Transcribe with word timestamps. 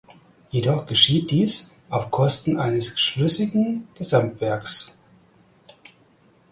Jedoch 0.49 0.87
geschieht 0.87 1.29
dies 1.29 1.77
auf 1.91 2.09
Kosten 2.09 2.57
eines 2.59 2.99
schlüssigen 2.99 3.87
Gesamtwerks. 3.93 4.99